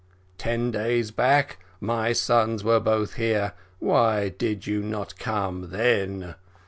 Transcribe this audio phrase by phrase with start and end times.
[0.39, 6.33] Ten days back my sons were both here why did you not come then?